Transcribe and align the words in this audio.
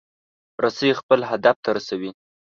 رسۍ 0.63 0.91
خپل 0.99 1.19
هدف 1.31 1.55
ته 1.63 1.69
رسوي. 1.77 2.11